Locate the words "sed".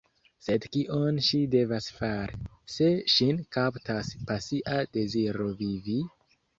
0.43-0.63